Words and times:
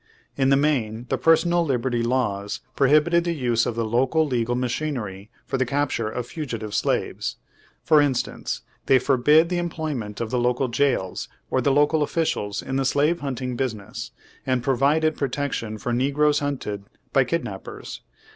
In 0.35 0.49
the 0.49 0.57
main 0.57 1.05
the 1.09 1.17
Personal 1.19 1.63
Liberty 1.63 2.01
Laws 2.01 2.61
pro 2.75 2.89
hibited 2.89 3.23
the 3.23 3.33
use 3.35 3.67
of 3.67 3.75
the 3.75 3.85
local 3.85 4.25
legal 4.25 4.55
machinery 4.55 5.29
for 5.45 5.59
the 5.59 5.63
capture 5.67 6.09
of 6.09 6.25
fugitive 6.25 6.73
slaves. 6.73 7.35
For 7.83 8.01
instance, 8.01 8.61
they 8.87 8.97
forbid 8.97 9.49
the 9.49 9.59
employment 9.59 10.19
of 10.19 10.31
the 10.31 10.39
local 10.39 10.69
jails 10.69 11.29
or 11.51 11.61
the 11.61 11.69
local 11.71 12.01
officials 12.01 12.63
in 12.63 12.77
the 12.77 12.83
slave 12.85 13.19
hunting 13.19 13.55
business; 13.55 14.09
and 14.43 14.63
provided 14.63 15.17
protection 15.17 15.77
for 15.77 15.93
negroes 15.93 16.39
hunted 16.39 16.85
by 17.13 17.23
kid 17.23 17.45
nappers. 17.45 17.99